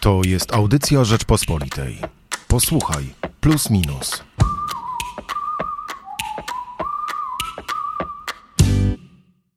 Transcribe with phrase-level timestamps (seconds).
[0.00, 1.98] To jest audycja Rzeczpospolitej.
[2.48, 3.04] Posłuchaj,
[3.40, 4.24] plus minus.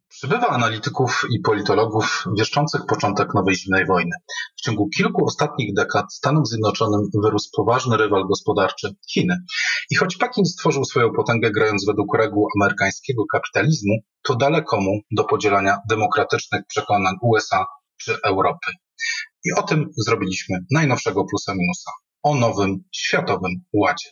[0.09, 4.11] Przybywa analityków i politologów wieszczących początek nowej zimnej wojny.
[4.57, 9.37] W ciągu kilku ostatnich dekad Stanom Zjednoczonym wyrósł poważny rywal gospodarczy Chiny.
[9.91, 15.23] I choć Pekin stworzył swoją potęgę grając według reguł amerykańskiego kapitalizmu, to daleko mu do
[15.23, 17.65] podzielania demokratycznych przekonań USA
[17.97, 18.71] czy Europy.
[19.43, 21.91] I o tym zrobiliśmy najnowszego plusa minusa.
[22.23, 24.09] O nowym światowym ładzie.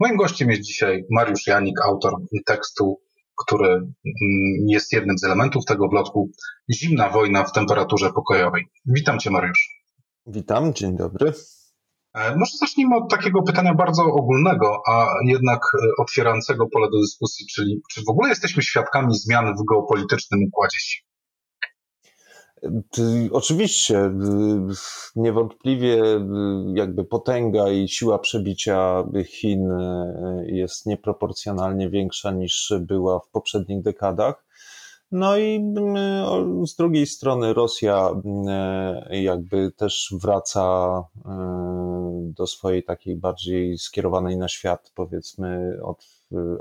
[0.00, 2.12] Moim gościem jest dzisiaj Mariusz Janik, autor
[2.46, 3.00] tekstu,
[3.44, 3.92] który mm,
[4.68, 6.30] jest jednym z elementów tego bloku
[6.74, 8.64] Zimna wojna w temperaturze pokojowej.
[8.86, 9.68] Witam Cię, Mariusz.
[10.26, 11.32] Witam, dzień dobry.
[12.14, 17.46] E, może zacznijmy od takiego pytania bardzo ogólnego, a jednak e, otwierającego pole do dyskusji,
[17.54, 21.05] czyli czy w ogóle jesteśmy świadkami zmian w geopolitycznym układzie sił?
[23.32, 24.10] Oczywiście, y,
[25.16, 26.20] niewątpliwie y,
[26.74, 34.46] jakby potęga i siła przebicia Chin y, jest nieproporcjonalnie większa niż była w poprzednich dekadach.
[35.12, 35.74] No i
[36.66, 38.10] z drugiej strony Rosja
[39.10, 41.02] jakby też wraca
[42.20, 46.06] do swojej takiej bardziej skierowanej na świat, powiedzmy, od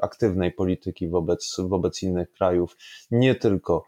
[0.01, 2.77] aktywnej polityki wobec, wobec innych krajów,
[3.11, 3.85] nie tylko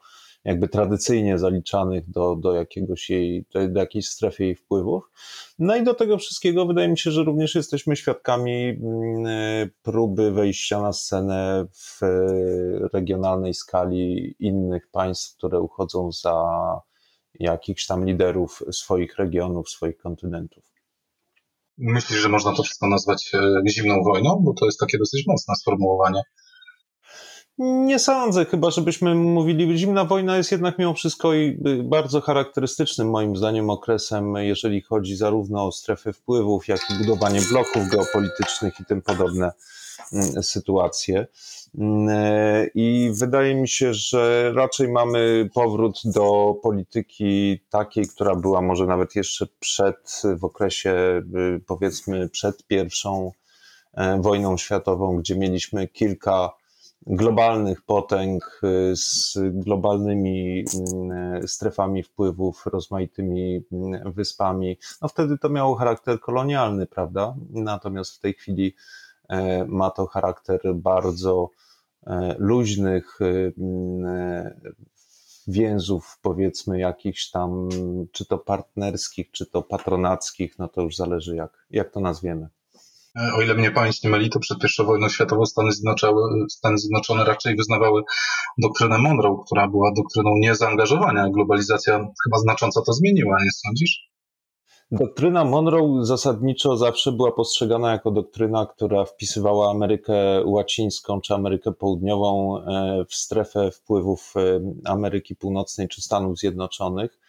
[0.47, 5.11] jakby tradycyjnie zaliczanych do, do jakiegoś jej, do, jakiejś strefy jej wpływów.
[5.59, 10.81] No i do tego wszystkiego wydaje mi się, że również jesteśmy świadkami mm, próby wejścia
[10.81, 11.99] na scenę w
[12.93, 16.45] regionalnej skali innych państw, które uchodzą za
[17.39, 20.63] jakichś tam liderów swoich regionów, swoich kontynentów.
[21.77, 24.41] Myślisz, że można to wszystko nazwać e, zimną wojną?
[24.43, 26.21] Bo to jest takie dosyć mocne sformułowanie.
[27.59, 29.77] Nie sądzę, chyba żebyśmy mówili.
[29.77, 35.67] Zimna wojna jest jednak mimo wszystko y, bardzo charakterystycznym moim zdaniem okresem, jeżeli chodzi zarówno
[35.67, 39.51] o strefy wpływów, jak i budowanie bloków geopolitycznych i tym podobne
[40.13, 41.27] mm, sytuacje.
[41.77, 42.09] Mm,
[42.75, 49.15] I wydaje mi się, że raczej mamy powrót do polityki takiej, która była może nawet
[49.15, 53.31] jeszcze przed, w okresie y, powiedzmy przed pierwszą
[53.93, 56.49] e, wojną światową, gdzie mieliśmy kilka
[57.09, 64.77] globalnych potęg y, z globalnymi mm, strefami wpływów, rozmaitymi mm, wyspami.
[65.01, 67.35] No wtedy to miało charakter kolonialny, prawda?
[67.49, 68.75] Natomiast w tej chwili
[69.29, 71.49] e, ma to charakter bardzo
[72.07, 74.53] e, luźnych y, mm,
[75.47, 77.69] więzów, powiedzmy, jakichś tam,
[78.11, 82.47] czy to partnerskich, czy to patronackich, no to już zależy, jak, jak to nazwiemy.
[83.35, 86.13] O ile mnie pamięć nie myli, to przed I wojną światową Stany Zjednoczone,
[86.49, 88.01] Stany Zjednoczone raczej wyznawały
[88.57, 91.29] doktrynę Monroe, która była doktryną niezaangażowania.
[91.29, 94.07] Globalizacja chyba znacząco to zmieniła, nie sądzisz?
[94.91, 102.57] Doktryna Monroe zasadniczo zawsze była postrzegana jako doktryna, która wpisywała Amerykę Łacińską czy Amerykę Południową
[102.57, 107.19] e, w strefę wpływów e, Ameryki Północnej czy Stanów Zjednoczonych.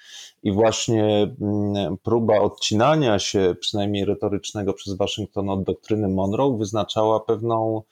[0.43, 7.83] I właśnie mm, próba odcinania się, przynajmniej retorycznego, przez Waszyngton od doktryny Monroe wyznaczała pewną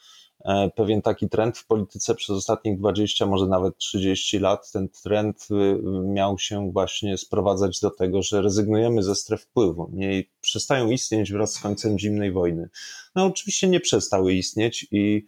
[0.77, 4.73] pewien taki trend w polityce przez ostatnich 20, może nawet 30 lat.
[4.73, 9.91] Ten trend y, miał się właśnie sprowadzać do tego, że rezygnujemy ze stref wpływu.
[9.93, 12.69] Nie przestają istnieć wraz z końcem zimnej wojny.
[13.15, 15.27] No oczywiście nie przestały istnieć i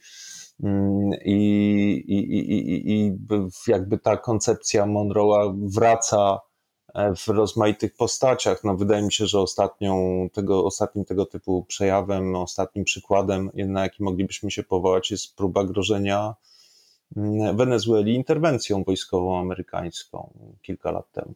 [0.62, 1.34] mm, i,
[2.09, 3.12] i, i, i
[3.67, 6.47] jakby ta koncepcja Monroe'a wraca E,
[7.16, 8.64] w rozmaitych postaciach.
[8.64, 14.03] No, wydaje mi się, że ostatnią tego, ostatnim tego typu przejawem, ostatnim przykładem, na jaki
[14.03, 16.34] moglibyśmy się powołać, jest próba grożenia
[17.16, 20.32] mm, Wenezueli interwencją wojskową amerykańską
[20.62, 21.34] kilka lat temu.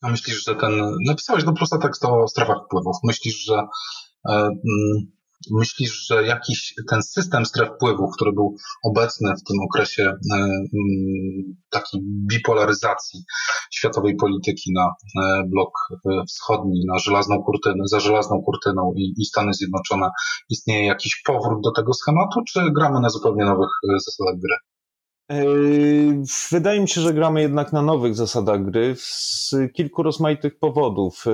[0.00, 0.96] A myślisz, że ten.
[1.06, 2.96] Napisałeś do plusa tekst o strefach wpływów.
[3.04, 5.15] Myślisz, że e, mm,
[5.50, 11.56] Myślisz, że jakiś ten system stref wpływu, który był obecny w tym okresie e, mm,
[11.70, 13.24] takiej bipolaryzacji
[13.72, 19.24] światowej polityki na e, blok e, wschodni, na żelazną kurtynę, za żelazną kurtyną i, i
[19.24, 20.08] Stany Zjednoczone,
[20.50, 23.70] istnieje jakiś powrót do tego schematu, czy gramy na zupełnie nowych
[24.06, 24.75] zasadach gry?
[26.50, 31.24] Wydaje mi się, że gramy jednak na nowych zasadach gry z kilku rozmaitych powodów.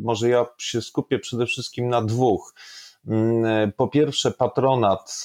[0.00, 2.54] Może ja się skupię przede wszystkim na dwóch.
[3.76, 5.24] Po pierwsze, patronat,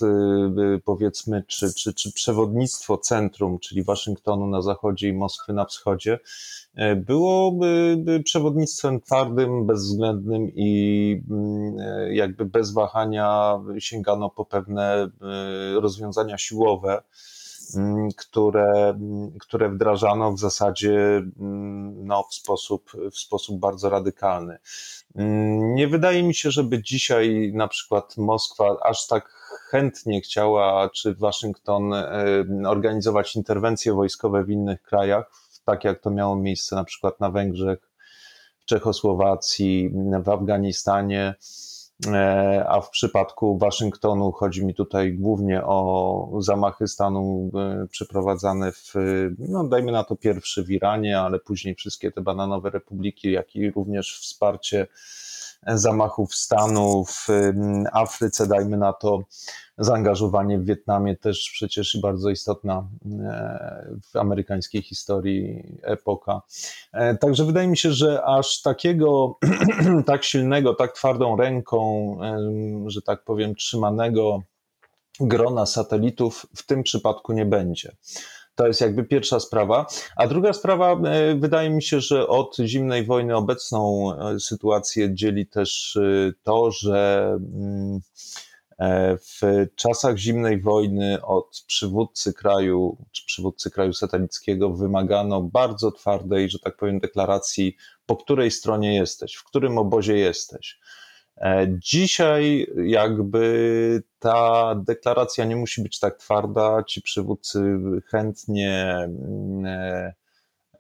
[0.86, 6.19] powiedzmy, czy, czy, czy przewodnictwo centrum, czyli Waszyngtonu na zachodzie i Moskwy na wschodzie,
[6.75, 7.60] E, było
[8.24, 15.10] przewodnictwem twardym, bezwzględnym i mm, e, jakby bez wahania sięgano po pewne e,
[15.81, 16.92] rozwiązania siłowe.
[16.94, 17.01] mm,
[18.18, 19.00] które,
[19.39, 21.21] które wdrażano w zasadzie
[21.95, 24.57] no, w, sposób, w sposób bardzo radykalny.
[25.75, 29.29] Nie wydaje mi się, żeby dzisiaj na przykład Moskwa aż tak
[29.69, 31.94] chętnie chciała, czy Waszyngton
[32.65, 35.31] organizować interwencje wojskowe w innych krajach,
[35.65, 37.91] tak jak to miało miejsce na przykład na Węgrzech,
[38.59, 39.89] w Czechosłowacji,
[40.23, 41.35] w Afganistanie.
[42.07, 48.94] E, a w przypadku Waszyngtonu chodzi mi tutaj głównie o zamachy stanu e, przeprowadzane w,
[49.39, 53.71] no dajmy na to pierwszy w Iranie, ale później wszystkie te bananowe republiki, jak i
[53.71, 54.88] również wsparcie
[55.67, 57.27] zamachów stanu w
[57.93, 59.23] Afryce, dajmy na to
[59.77, 66.41] zaangażowanie w Wietnamie też przecież bardzo istotna e, w amerykańskiej historii epoka.
[66.93, 69.39] E, także wydaje mi się, że aż takiego
[70.05, 72.17] tak silnego, tak twardą ręką,
[72.87, 74.41] że tak powiem, trzymanego
[75.19, 77.95] grona satelitów w tym przypadku nie będzie.
[78.61, 79.85] To jest jakby pierwsza sprawa.
[80.15, 85.99] A druga sprawa, e, wydaje mi się, że od zimnej wojny obecną sytuację dzieli też
[86.43, 87.99] to, że mm,
[88.81, 89.41] E, w
[89.75, 96.77] czasach zimnej wojny od przywódcy kraju, czy przywódcy kraju satanickiego wymagano bardzo twardej, że tak
[96.77, 97.75] powiem, deklaracji,
[98.05, 100.79] po której stronie jesteś, w którym obozie jesteś.
[101.41, 107.59] E, dzisiaj jakby ta deklaracja nie musi być tak twarda, ci przywódcy
[108.11, 110.13] chętnie mm, e,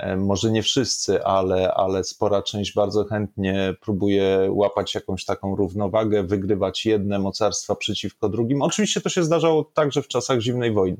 [0.01, 6.23] E, może nie wszyscy, ale, ale spora część bardzo chętnie próbuje łapać jakąś taką równowagę,
[6.23, 8.61] wygrywać jedne mocarstwa przeciwko drugim.
[8.61, 10.97] Oczywiście to się zdarzało także w czasach zimnej wojny.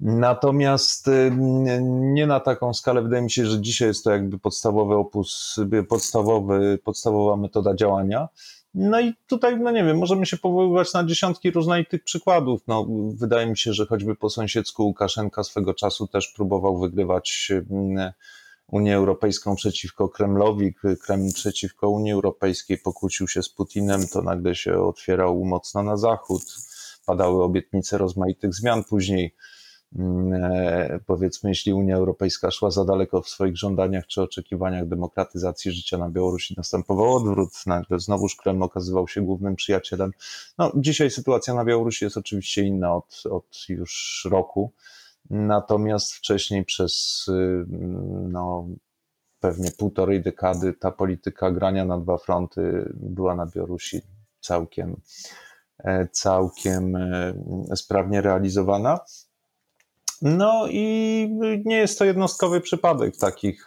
[0.00, 1.10] Natomiast
[1.90, 3.02] nie na taką skalę.
[3.02, 8.28] Wydaje mi się, że dzisiaj jest to jakby podstawowy opus, podstawowy, podstawowa metoda działania.
[8.74, 12.60] No i tutaj, no nie wiem, możemy się powoływać na dziesiątki różnych przykładów.
[12.66, 18.12] No, wydaje mi się, że choćby po sąsiedzku Łukaszenka swego czasu też próbował wygrywać mm,
[18.66, 24.78] Unię Europejską przeciwko Kremlowi, Kreml przeciwko Unii Europejskiej, pokłócił się z Putinem, to nagle się
[24.78, 26.42] otwierał mocno na zachód,
[27.06, 29.34] padały obietnice rozmaitych zmian później
[31.06, 36.10] powiedzmy, jeśli Unia Europejska szła za daleko w swoich żądaniach czy oczekiwaniach demokratyzacji życia na
[36.10, 40.10] Białorusi, następował odwrót, nagle znowuż Kreml okazywał się głównym przyjacielem.
[40.58, 44.72] No, dzisiaj sytuacja na Białorusi jest oczywiście inna od, od już roku,
[45.30, 47.66] natomiast wcześniej przez y,
[48.28, 48.68] no,
[49.40, 54.00] pewnie półtorej dekady ta polityka grania na dwa fronty była na Białorusi
[54.40, 54.96] całkiem,
[55.78, 57.34] e, całkiem e,
[57.76, 59.00] sprawnie realizowana.
[60.22, 61.28] No i
[61.64, 63.66] nie jest to jednostkowy przypadek takich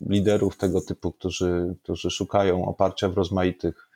[0.00, 3.88] liderów tego typu, którzy, którzy szukają oparcia w rozmaitych,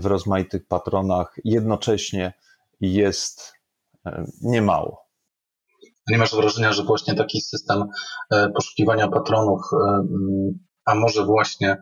[0.00, 1.34] w rozmaitych patronach.
[1.44, 2.32] Jednocześnie
[2.80, 3.52] jest
[4.06, 5.08] e, niemało.
[6.08, 7.84] Nie masz wrażenia, że właśnie taki system
[8.30, 10.06] e, poszukiwania patronów, e,
[10.84, 11.76] a może właśnie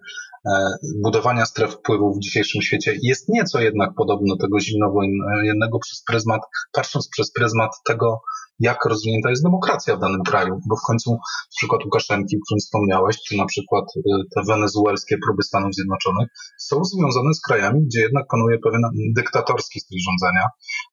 [1.02, 6.40] budowania stref wpływów w dzisiejszym świecie jest nieco jednak podobno tego zimnowojennego przez pryzmat,
[6.72, 8.20] patrząc przez pryzmat tego,
[8.60, 11.18] jak rozwinięta jest demokracja w danym kraju, bo w końcu
[11.56, 14.00] przykład Łukaszenki, o którym wspomniałeś, czy na przykład y,
[14.34, 16.28] te wenezuelskie próby Stanów Zjednoczonych
[16.58, 18.82] są związane z krajami, gdzie jednak panuje pewien
[19.16, 20.46] dyktatorski styl rządzenia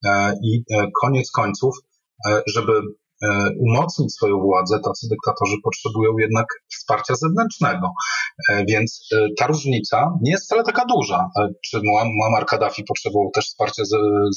[0.06, 1.76] e, i e, koniec końców,
[2.30, 2.82] e, żeby
[3.60, 7.92] umocnić swoją władzę, tacy dyktatorzy potrzebują jednak wsparcia zewnętrznego.
[8.68, 11.30] Więc ta różnica nie jest wcale taka duża.
[11.66, 11.82] Czy
[12.20, 13.84] Muammar Kaddafi potrzebował też wsparcia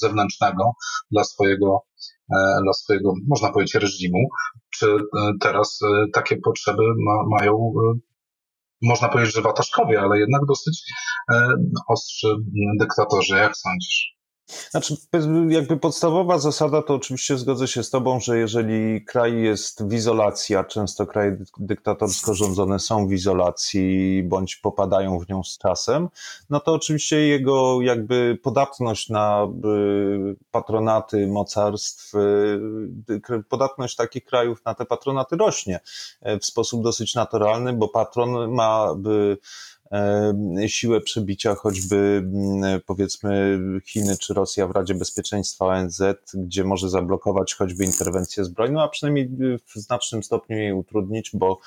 [0.00, 0.72] zewnętrznego
[1.10, 1.82] dla swojego
[2.62, 4.28] dla swojego, można powiedzieć, reżimu,
[4.70, 7.72] czy e, teraz e, takie potrzeby ma, mają
[8.82, 10.82] można powiedzieć, że wataszkowie, ale jednak dosyć
[11.88, 12.28] ostrzy
[12.78, 14.19] dyktatorzy, jak sądzisz?
[14.70, 14.96] Znaczy,
[15.48, 20.56] jakby podstawowa zasada to oczywiście zgodzę się z Tobą, że jeżeli kraj jest w izolacji,
[20.56, 26.08] a często kraje dyktatorsko rządzone są w izolacji bądź popadają w nią z czasem,
[26.50, 34.74] no to oczywiście jego jakby podatność na y, patronaty mocarstw, y, podatność takich krajów na
[34.74, 35.80] te patronaty rośnie
[36.26, 38.94] y, w sposób dosyć naturalny, bo patron ma
[40.66, 46.02] siłę przebicia choćby mm, powiedzmy Chiny czy Rosja w Radzie Bezpieczeństwa ONZ,
[46.34, 49.28] gdzie może zablokować choćby interwencję zbrojną, a przynajmniej
[49.66, 51.60] w znacznym stopniu jej utrudnić, bo,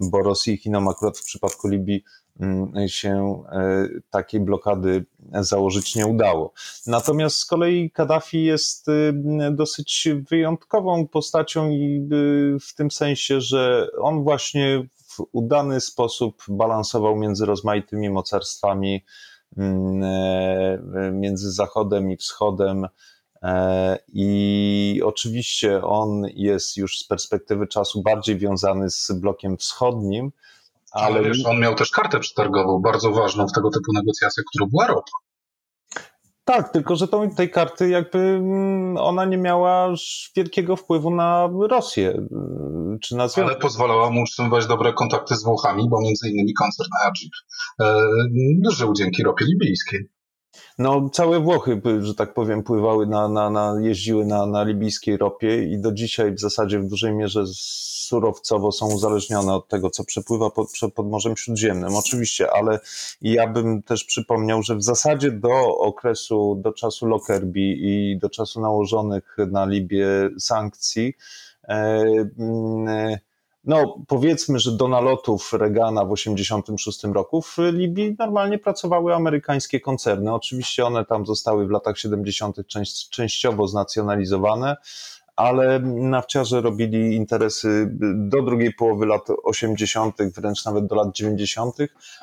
[0.00, 2.04] bo Rosji i Chinom akurat w przypadku Libii
[2.40, 6.52] mm, się e, takiej blokady założyć nie udało.
[6.86, 8.86] Natomiast z kolei Kaddafi jest
[9.52, 12.08] dosyć wyjątkową postacią i
[12.60, 14.86] w tym sensie, że on właśnie
[15.20, 19.04] w udany sposób balansował między rozmaitymi mocarstwami,
[19.56, 22.86] mm, e, między Zachodem i Wschodem.
[24.08, 30.32] I oczywiście on jest już z perspektywy czasu bardziej wiązany z blokiem wschodnim,
[30.92, 34.66] ale, ale wiesz, on miał też kartę przetargową, bardzo ważną w tego typu negocjacjach, którą
[34.70, 35.12] była ropa.
[36.50, 39.94] Tak, tylko że tą, tej karty jakby mm, ona nie miała
[40.36, 42.10] wielkiego wpływu na Rosję.
[42.10, 46.90] Mm, czy na Ale pozwalała mu utrzymywać dobre kontakty z Włochami, bo między innymi koncern
[47.06, 47.32] Agip
[47.80, 50.08] e, żył dzięki ropie libijskiej.
[50.78, 55.64] No, całe Włochy, że tak powiem, pływały na, na, na jeździły na, na libijskiej ropie
[55.64, 57.44] i do dzisiaj w zasadzie w dużej mierze
[58.10, 61.96] surowcowo są uzależnione od tego, co przepływa pod, pod Morzem Śródziemnym.
[61.96, 62.80] Oczywiście, ale
[63.22, 68.60] ja bym też przypomniał, że w zasadzie do okresu, do czasu Lockerbie i do czasu
[68.60, 70.06] nałożonych na Libię
[70.38, 71.14] sankcji,
[71.68, 71.74] e,
[72.38, 73.18] mm,
[73.64, 80.34] no powiedzmy, że do nalotów Reagana w 1986 roku w Libii normalnie pracowały amerykańskie koncerny.
[80.34, 82.56] Oczywiście one tam zostały w latach 70.
[83.10, 84.76] częściowo znacjonalizowane,
[85.36, 91.76] ale nafciarze robili interesy do drugiej połowy lat 80., wręcz nawet do lat 90.,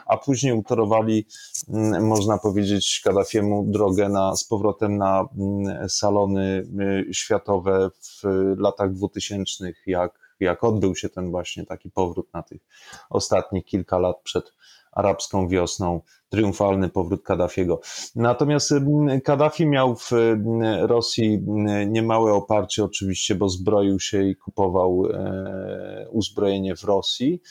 [0.05, 1.25] a później utorowali,
[1.69, 6.67] mm, można powiedzieć, Kaddafiemu drogę na, z powrotem na mm, salony
[7.09, 8.23] y, światowe w
[8.57, 12.61] latach 2000, jak jak odbył się ten właśnie taki powrót na tych
[13.09, 14.53] ostatnich kilka lat przed
[14.97, 17.79] arabską wiosną, triumfalny powrót Kaddafiego.
[18.15, 24.35] Natomiast mm, Kaddafi miał w mm, Rosji mm, niemałe oparcie oczywiście, bo zbroił się i
[24.35, 27.41] kupował e, uzbrojenie w Rosji.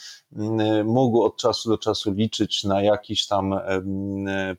[0.85, 3.55] Mógł od czasu do czasu liczyć na jakieś tam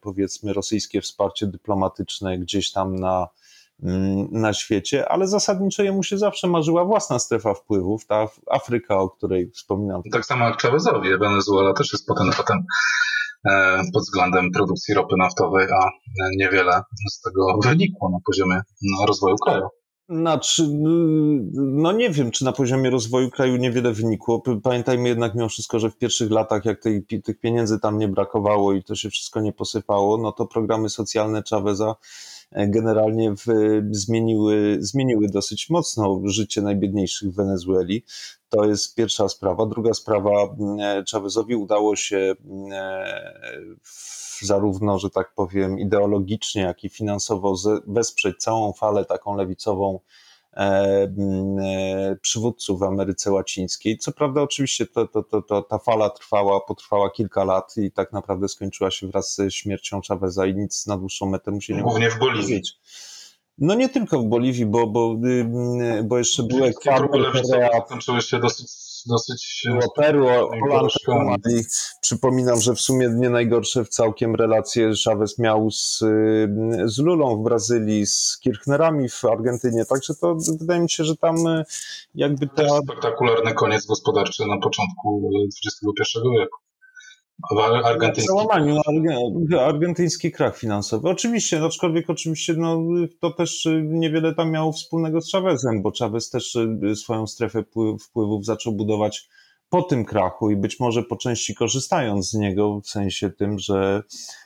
[0.01, 3.27] powiedzmy rosyjskie wsparcie dyplomatyczne gdzieś tam na
[4.31, 9.51] na świecie, ale zasadniczo jemu się zawsze marzyła własna strefa wpływów, ta Afryka, o której
[9.51, 10.01] wspominam.
[10.11, 12.57] Tak samo jak Chavezowi, Wenezuela też jest potentatem
[13.49, 15.89] e, pod względem produkcji ropy naftowej, a
[16.37, 16.81] niewiele
[17.11, 19.67] z tego wynikło na poziomie no, rozwoju kraju.
[20.09, 20.63] Znaczy,
[21.53, 24.43] no nie wiem, czy na poziomie rozwoju kraju niewiele wynikło.
[24.63, 28.73] Pamiętajmy jednak mimo wszystko, że w pierwszych latach, jak tej, tych pieniędzy tam nie brakowało
[28.73, 31.95] i to się wszystko nie posypało, no to programy socjalne Chaveza
[32.51, 33.45] generalnie w,
[33.91, 38.03] zmieniły, zmieniły dosyć mocno życie najbiedniejszych w Wenezueli.
[38.49, 39.65] To jest pierwsza sprawa.
[39.65, 42.71] Druga sprawa, mm, Chavezowi udało się mm,
[44.41, 47.55] zarówno, że tak powiem, ideologicznie, jak i finansowo
[47.87, 50.26] wesprzeć całą falę taką lewicową E, e,
[52.21, 53.97] przywódców w Ameryce Łacińskiej.
[53.97, 58.13] Co prawda, oczywiście to, to, to, to, ta fala trwała, potrwała kilka lat i tak
[58.13, 61.81] naprawdę skończyła się wraz ze śmiercią Chaveza i nic na dłuższą metę mu się nie
[61.81, 62.61] Głównie w Boliwii.
[63.57, 68.21] No nie tylko w Boliwii, bo, bo, y, bo jeszcze były Ekwador, Korea.
[68.21, 69.63] Się dosyć dosyć...
[69.65, 71.63] Było Peru, Holandia, i
[72.01, 75.99] przypominam, że w sumie nie najgorsze w całkiem relacje Chavez miał z,
[76.85, 81.47] z Lulą w Brazylii, z Kirchnerami w Argentynie, także to wydaje mi się, że tam
[81.47, 81.63] y,
[82.15, 82.81] jakby ta...
[82.83, 85.29] spektakularny koniec gospodarczy na początku
[85.65, 86.66] XXI wieku.
[87.83, 88.27] Argentyński.
[88.27, 88.77] Załamaniu,
[89.59, 91.09] argentyński krach finansowy.
[91.09, 92.81] Oczywiście, aczkolwiek oczywiście no,
[93.19, 97.63] to też niewiele tam miało wspólnego z Chavezem, bo Chavez też y, swoją strefę
[98.01, 99.29] wpływów zaczął budować
[99.69, 104.03] po tym krachu i być może po części korzystając z niego, w sensie tym, że,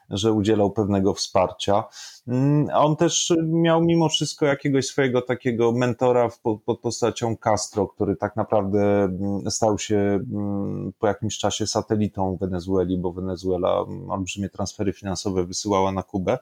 [0.09, 1.83] że udzielał pewnego wsparcia.
[2.27, 6.29] Mm, on też miał mimo wszystko jakiegoś swojego takiego mentora
[6.65, 12.97] pod postacią Castro, który tak naprawdę mm, stał się mm, po jakimś czasie satelitą Wenezueli,
[12.97, 16.37] bo Wenezuela olbrzymie transfery finansowe wysyłała na Kubę,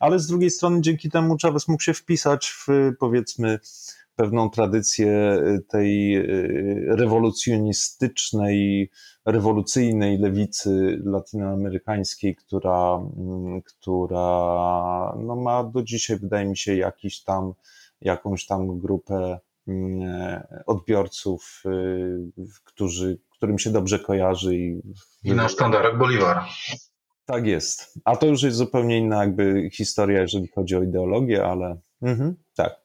[0.00, 2.66] ale z drugiej strony dzięki temu Chavez mógł się wpisać w
[2.98, 3.58] powiedzmy
[4.16, 8.90] pewną tradycję y, tej y, rewolucjonistycznej,
[9.26, 14.28] rewolucyjnej lewicy latinoamerykańskiej, która, mm, która
[15.18, 17.52] no ma do dzisiaj, wydaje mi się, jakiś tam,
[18.00, 24.56] jakąś tam grupę mm, odbiorców, y, którzy, którym się dobrze kojarzy.
[24.56, 24.82] I,
[25.24, 26.46] I na sztandarach Boliwara.
[27.26, 27.98] Tak jest.
[28.04, 32.80] A to już jest zupełnie inna jakby historia, jeżeli chodzi o ideologię, ale Mhm, tak.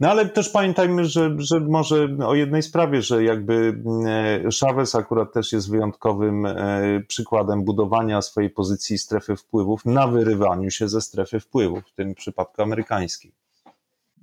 [0.00, 5.32] No ale też pamiętajmy, że, że może o jednej sprawie, że jakby e, Chavez akurat
[5.32, 11.40] też jest wyjątkowym e, przykładem budowania swojej pozycji strefy wpływów na wyrywaniu się ze strefy
[11.40, 13.41] wpływów, w tym przypadku amerykańskiej.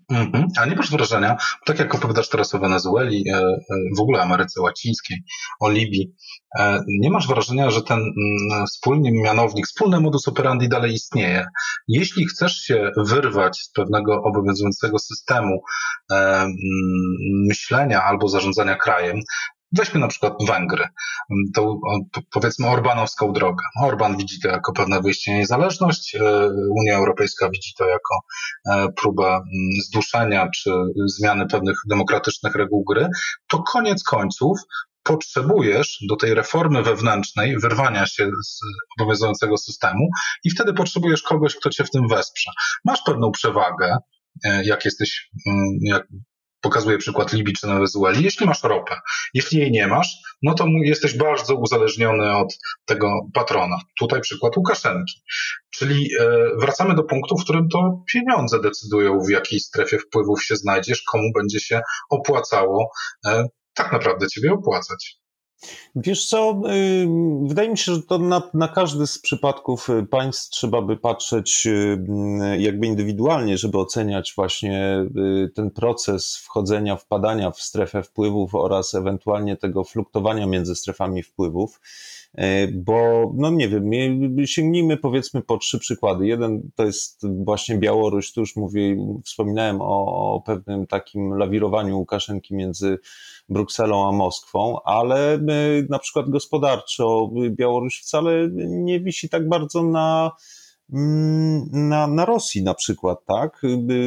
[0.10, 0.48] Mhm.
[0.58, 3.58] A nie masz wrażenia, tak jak opowiadasz teraz o Wenezueli, e, e,
[3.98, 5.18] w ogóle Ameryce Łacińskiej,
[5.60, 6.14] o Libii,
[6.60, 11.46] e, nie masz wrażenia, że ten mm, wspólny mianownik, wspólny modus operandi dalej istnieje.
[11.88, 15.62] Jeśli chcesz się wyrwać z pewnego obowiązującego systemu
[16.12, 16.54] mm,
[17.48, 19.20] myślenia albo zarządzania krajem,
[19.72, 20.88] Weźmy na przykład Węgry,
[21.56, 21.80] tą
[22.32, 23.64] powiedzmy orbanowską drogę.
[23.82, 26.18] Orban widzi to jako pewne wyjście niezależność,
[26.80, 28.20] Unia Europejska widzi to jako
[29.02, 29.42] próbę
[29.84, 30.72] zduszenia czy
[31.06, 33.08] zmiany pewnych demokratycznych reguł gry,
[33.48, 34.60] to koniec końców
[35.04, 38.60] potrzebujesz do tej reformy wewnętrznej wyrwania się z
[39.00, 40.10] obowiązującego systemu
[40.44, 42.52] i wtedy potrzebujesz kogoś, kto cię w tym wesprze.
[42.86, 43.98] Masz pewną przewagę,
[44.46, 46.08] e, jak jesteś, mm, jak
[46.62, 48.96] pokazuje przykład Libii czy Wenezueli, jeśli masz ropę.
[49.34, 53.78] Jeśli jej nie masz, no to jesteś bardzo uzależniony od tego patrona.
[54.00, 55.22] Tutaj przykład Łukaszenki.
[55.74, 56.28] Czyli e,
[56.60, 61.32] wracamy do punktu, w którym to pieniądze decydują, w jakiej strefie wpływów się znajdziesz, komu
[61.36, 62.92] będzie się opłacało
[63.26, 65.19] e, tak naprawdę ciebie opłacać.
[65.96, 66.62] Wiesz co,
[67.44, 71.68] wydaje mi się, że to na, na, każdy z przypadków y, państw trzeba by patrzeć
[71.68, 71.98] y,
[72.58, 75.06] jakby indywidualnie, żeby oceniać właśnie
[75.46, 81.80] y, ten proces wchodzenia, wpadania w strefę wpływów oraz ewentualnie tego fluktowania między strefami wpływów.
[82.36, 83.92] E, bo no nie wiem,
[84.46, 86.28] sięgnijmy powiedzmy po trzy przykłady.
[86.28, 90.06] Jeden to jest właśnie Białoruś, tu już mówię, wspominałem o,
[90.36, 93.00] o pewnym takim lawirowaniu Łukaszenki między
[93.50, 95.40] Brukselą a Moskwą, ale
[95.90, 100.32] na przykład gospodarczo Białoruś wcale nie wisi tak bardzo na
[100.92, 103.62] na, na Rosji na przykład, tak?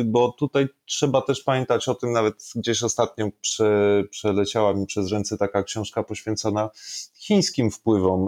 [0.04, 5.38] Bo tutaj trzeba też pamiętać o tym, nawet gdzieś ostatnio prze, przeleciała mi przez ręce
[5.38, 6.70] taka książka poświęcona
[7.14, 8.26] chińskim wpływom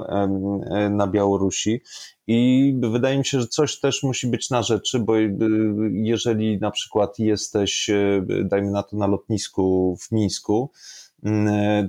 [0.91, 1.81] na Białorusi.
[2.27, 5.37] I wydaje mi się, że coś też musi być na rzeczy, bo y,
[5.93, 11.04] jeżeli na przykład jesteś, y, dajmy na to, na lotnisku w Mińsku, Mm,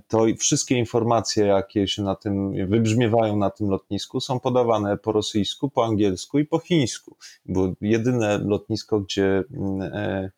[0.08, 5.70] to wszystkie informacje, jakie się na tym wybrzmiewają na tym lotnisku, są podawane po rosyjsku,
[5.70, 7.18] po angielsku i po chińsku.
[7.46, 10.32] Było jedyne lotnisko, gdzie mm, e,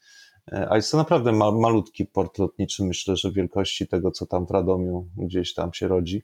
[0.52, 4.52] e, a jest to naprawdę malutki port lotniczy, myślę, że wielkości tego, co tam w
[4.52, 6.24] Radomiu gdzieś tam się rodzi.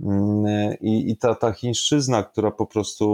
[0.00, 3.06] Mm, e, I, i ta, ta chińszczyzna, która po prostu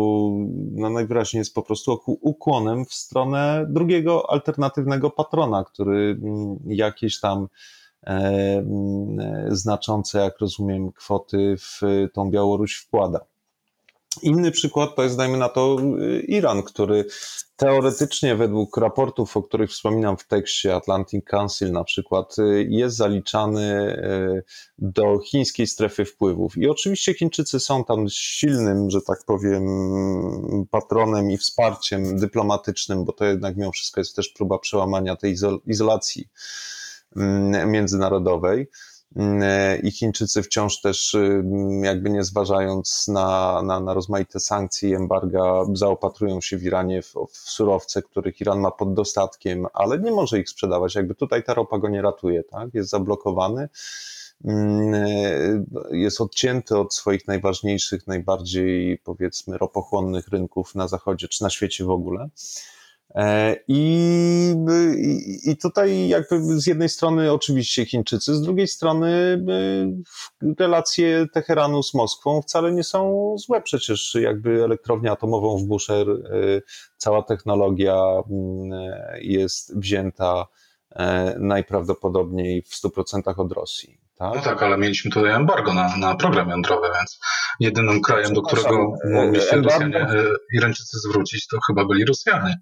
[0.73, 6.21] no najwyraźniej jest po prostu ukłonem w stronę drugiego alternatywnego patrona, który
[6.67, 7.80] jakieś tam E, e,
[9.49, 11.81] znaczące, jak rozumiem, kwoty w
[12.15, 13.21] tą Białoruś wkłada.
[14.23, 15.77] Inny przykład to jest, dajmy na to,
[16.29, 17.05] Iran, który
[17.57, 22.37] teoretycznie według raportów, o których wspominam w tekście Atlantic Council na przykład,
[22.69, 24.43] jest zaliczany e,
[24.79, 26.57] do chińskiej strefy wpływów.
[26.57, 29.67] I oczywiście Chińczycy są tam silnym, że tak powiem,
[30.71, 36.25] patronem i wsparciem dyplomatycznym, bo to jednak mimo wszystko jest też próba przełamania tej izolacji
[36.25, 36.80] Mm,
[37.67, 38.71] międzynarodowej.
[39.17, 44.95] Mm, I Chińczycy wciąż też, mm, jakby nie zważając na, na, na rozmaite sankcje i
[44.95, 50.11] embarga, zaopatrują się w Iranie w, w surowce, których Iran ma pod dostatkiem, ale nie
[50.11, 50.95] może ich sprzedawać.
[50.95, 52.75] Jakby tutaj ta ropa go nie ratuje, tak?
[52.75, 53.69] Jest zablokowany
[55.91, 61.91] jest odcięty od swoich najważniejszych, najbardziej powiedzmy ropochłonnych rynków na zachodzie czy na świecie w
[61.91, 62.29] ogóle.
[63.15, 64.55] E, I,
[65.45, 69.43] I tutaj jakby z jednej strony oczywiście Chińczycy, z drugiej strony
[70.59, 73.63] relacje Teheranu z Moskwą wcale nie są złe.
[73.63, 76.15] Przecież jakby elektrownię atomową w Busher, e,
[76.97, 77.97] cała technologia
[79.21, 80.47] jest wzięta
[80.91, 84.01] e, najprawdopodobniej w 100% od Rosji.
[84.19, 84.35] Tak?
[84.35, 87.21] No tak, ale mieliśmy tutaj embargo na, na program jądrowy, więc
[87.61, 90.07] jedynym krajem, do którego mogli się Rosjanie,
[90.57, 92.61] Irańczycy zwrócić, to chyba byli Rosjanie.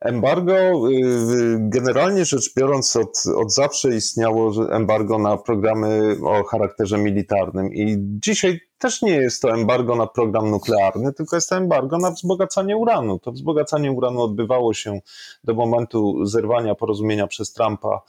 [0.00, 6.98] Embargo, y, y, generalnie rzecz biorąc, od, od zawsze istniało embargo na programy o charakterze
[6.98, 11.98] militarnym i dzisiaj też nie jest to embargo na program nuklearny, tylko jest to embargo
[11.98, 13.18] na wzbogacanie uranu.
[13.18, 15.00] To wzbogacanie uranu odbywało się
[15.44, 18.02] do momentu zerwania porozumienia przez Trumpa.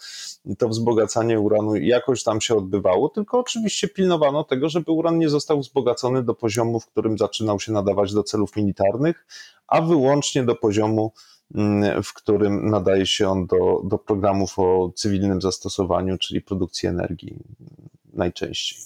[0.57, 5.59] To wzbogacanie uranu jakoś tam się odbywało, tylko oczywiście pilnowano tego, żeby uran nie został
[5.59, 9.25] wzbogacony do poziomu, w którym zaczynał się nadawać do celów militarnych,
[9.67, 11.11] a wyłącznie do poziomu
[12.03, 17.43] w którym nadaje się on do, do programów o cywilnym zastosowaniu, czyli produkcji energii
[18.13, 18.79] najczęściej.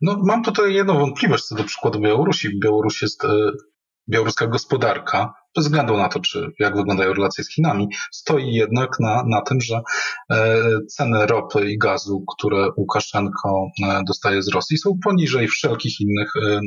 [0.00, 2.60] No, mam tutaj jedną wątpliwość co do przykładu Białorusi.
[2.60, 3.28] Białoruś jest, e,
[4.08, 9.24] białoruska gospodarka, bez względu na to, czy jak wyglądają relacje z Chinami, stoi jednak na,
[9.26, 9.80] na tym, że
[10.30, 10.56] e,
[10.88, 16.60] ceny ropy i gazu, które Łukaszenko e, dostaje z Rosji, są poniżej wszelkich innych e,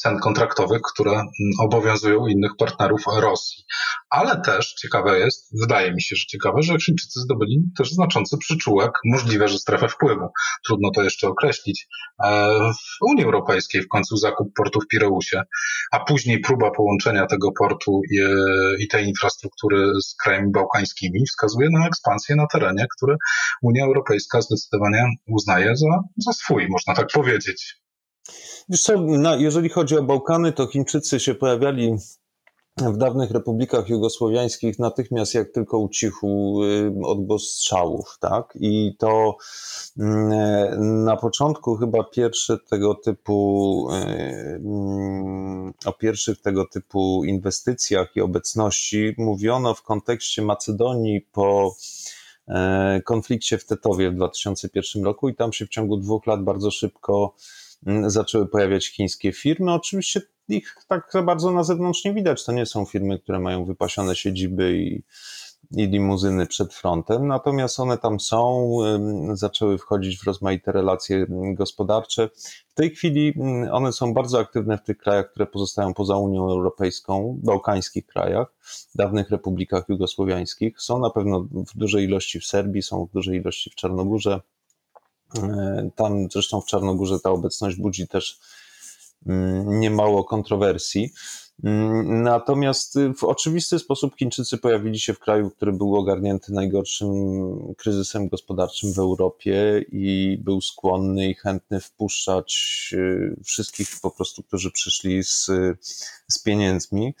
[0.00, 1.22] cen kontraktowych, które
[1.60, 3.64] obowiązują innych partnerów Rosji.
[4.10, 8.90] Ale też ciekawe jest, wydaje mi się, że ciekawe, że Chińczycy zdobyli też znaczący przyczółek,
[9.04, 10.28] możliwe, że strefę wpływu,
[10.66, 11.86] trudno to jeszcze określić,
[13.00, 15.42] w Unii Europejskiej w końcu zakup portu w Pireusie,
[15.92, 18.18] a później próba połączenia tego portu i,
[18.84, 23.16] i tej infrastruktury z krajami bałkańskimi wskazuje na ekspansję na terenie, które
[23.62, 27.80] Unia Europejska zdecydowanie uznaje za, za swój, można tak powiedzieć.
[28.68, 29.06] Wiesz co,
[29.38, 31.96] jeżeli chodzi o Bałkany, to Chińczycy się pojawiali
[32.76, 38.58] w dawnych republikach jugosłowiańskich natychmiast jak tylko ucichł y, odgłos strzałów, tak?
[38.60, 39.36] I to
[39.98, 43.94] mm, na początku chyba pierwsze tego typu y,
[44.54, 51.74] mm, o pierwszych tego typu inwestycjach i obecności mówiono w kontekście Macedonii po
[52.48, 56.70] e, konflikcie w Tetowie w 2001 roku i tam się w ciągu dwóch lat bardzo
[56.70, 57.34] szybko
[58.06, 59.72] zaczęły pojawiać chińskie firmy.
[59.72, 62.44] Oczywiście ich tak za bardzo na zewnątrz nie widać.
[62.44, 65.02] To nie są firmy, które mają wypasione siedziby i,
[65.76, 68.70] i limuzyny przed frontem, natomiast one tam są,
[69.32, 72.28] zaczęły wchodzić w rozmaite relacje gospodarcze.
[72.68, 73.34] W tej chwili
[73.72, 78.54] one są bardzo aktywne w tych krajach, które pozostają poza Unią Europejską, bałkańskich krajach,
[78.94, 80.80] dawnych republikach jugosłowiańskich.
[80.80, 84.40] Są na pewno w dużej ilości w Serbii, są w dużej ilości w Czarnogórze.
[85.38, 88.40] E, tam zresztą w Czarnogórze ta obecność budzi też
[89.26, 91.12] Mm, niemało kontrowersji.
[91.64, 97.10] Mm, natomiast w oczywisty sposób Chińczycy pojawili się w kraju, który był ogarnięty najgorszym
[97.76, 104.70] kryzysem gospodarczym w Europie i był skłonny i chętny wpuszczać y, wszystkich po prostu, którzy
[104.70, 105.50] przyszli z,
[106.28, 107.14] z pieniędzmi.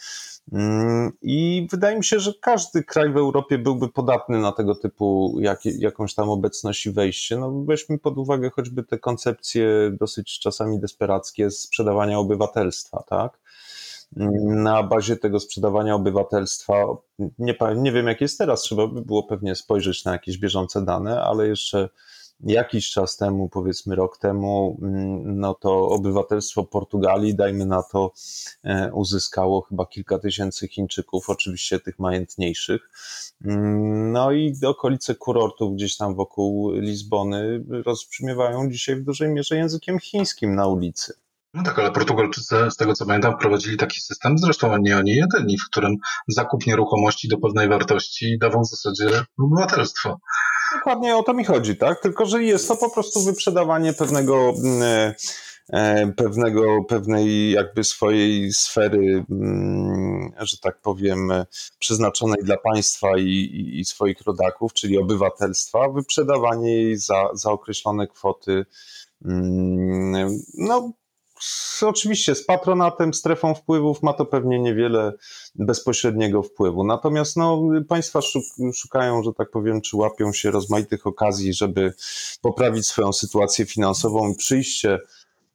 [0.52, 5.36] Mm, I wydaje mi się, że każdy kraj w Europie byłby podatny na tego typu
[5.40, 7.36] jak, jakąś tam obecność i wejście.
[7.36, 13.39] No weźmy pod uwagę choćby te koncepcje dosyć czasami desperackie sprzedawania obywatelstwa, tak?
[14.16, 16.86] Na bazie tego sprzedawania obywatelstwa,
[17.38, 21.22] nie, nie wiem jak jest teraz, trzeba by było pewnie spojrzeć na jakieś bieżące dane,
[21.22, 21.88] ale jeszcze
[22.44, 28.12] jakiś czas temu, powiedzmy rok temu, mm, no to obywatelstwo Portugalii, dajmy na to,
[28.64, 32.90] e, uzyskało chyba kilka tysięcy Chińczyków, oczywiście tych majętniejszych.
[33.44, 39.98] Mm, no i okolice kurortów gdzieś tam wokół Lizbony rozbrzmiewają dzisiaj w dużej mierze językiem
[39.98, 41.14] chińskim na ulicy.
[41.54, 45.58] No tak, ale Portugalczycy, z tego co pamiętam, wprowadzili taki system, zresztą nie oni jedyni,
[45.58, 45.96] w którym
[46.28, 50.18] zakup nieruchomości do pewnej wartości dawał w zasadzie obywatelstwo.
[50.74, 52.00] Dokładnie o to mi chodzi, tak?
[52.00, 55.12] Tylko, że jest to po prostu wyprzedawanie pewnego, mm,
[55.72, 61.32] e, pewnego, pewnej jakby swojej sfery, mm, że tak powiem,
[61.78, 68.66] przeznaczonej dla państwa i, i swoich rodaków, czyli obywatelstwa, wyprzedawanie jej za, za określone kwoty.
[69.24, 70.92] Mm, no,
[71.82, 75.12] oczywiście z patronatem, strefą wpływów ma to pewnie niewiele
[75.54, 76.84] bezpośredniego wpływu.
[76.84, 78.20] Natomiast no, państwa
[78.74, 81.94] szukają, że tak powiem, czy łapią się rozmaitych okazji, żeby
[82.40, 84.98] poprawić swoją sytuację finansową i przyjście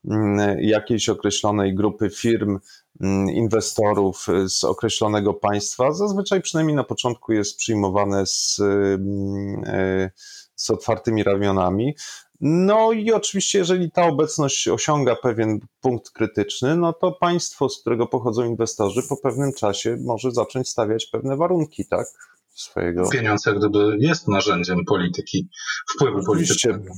[0.06, 2.60] mm, jakiejś określonej grupy firm,
[3.02, 10.12] mm, inwestorów z określonego państwa, zazwyczaj przynajmniej na początku jest przyjmowane z, mm, e,
[10.56, 11.96] z otwartymi ramionami.
[12.42, 18.08] No i oczywiście, jeżeli ta obecność osiąga pewien punkt krytyczny, no to państwo, z którego
[18.08, 22.08] pochodzą inwestorzy, po pewnym czasie może zacząć stawiać pewne warunki, tak?
[22.56, 23.10] Swojego.
[23.10, 25.50] Pieniądz jak gdyby jest narzędziem polityki,
[25.96, 26.94] wpływu politycznego.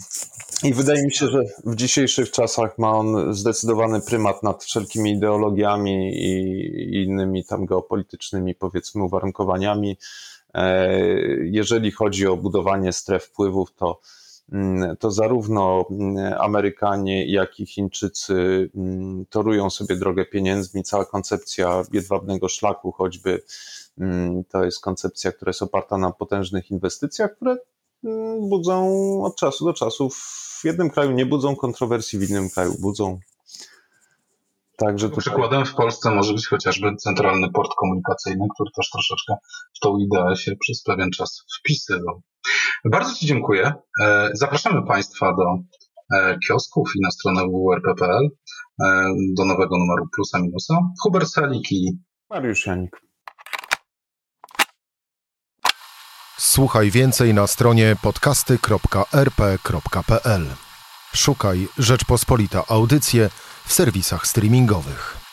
[0.64, 6.14] I wydaje mi się, że w dzisiejszych czasach ma on zdecydowany prymat nad wszelkimi ideologiami
[6.14, 9.98] i innymi tam geopolitycznymi, powiedzmy, uwarunkowaniami.
[10.54, 10.90] E,
[11.44, 14.00] jeżeli chodzi o budowanie stref wpływów, to
[14.52, 20.84] Mm, to zarówno mm, Amerykanie, jak i Chińczycy mm, torują sobie drogę pieniędzmi.
[20.84, 23.44] Cała koncepcja jedwabnego szlaku, choćby
[24.50, 27.58] to jest koncepcja, która jest oparta na potężnych inwestycjach, które
[28.40, 28.90] budzą
[29.24, 30.10] od czasu do czasu.
[30.10, 33.20] W jednym kraju nie budzą kontrowersji, w innym kraju budzą.
[34.78, 35.22] Także tutaj...
[35.22, 39.36] Przykładem w Polsce może być chociażby centralny port komunikacyjny, który też troszeczkę
[39.76, 42.22] w tą ideę się przez pewien czas wpisywał.
[42.86, 43.74] Bardzo Ci dziękuję.
[44.02, 45.58] E, zapraszamy Państwa do
[46.18, 48.30] e, kiosków i na stronę www.rp.pl
[48.82, 49.06] e,
[49.38, 50.80] do nowego numeru plusa minusa.
[51.04, 51.98] Hubert Salik i
[52.30, 53.02] Mariusz Janik.
[56.38, 60.46] Słuchaj więcej na stronie podcasty.rp.pl.
[61.14, 63.30] Szukaj Rzeczpospolita Audycje
[63.68, 65.27] w serwisach streamingowych.